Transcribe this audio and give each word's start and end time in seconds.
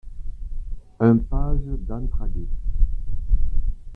Un 0.99 1.15
page 1.19 1.61
d’Entraguet. 1.87 2.47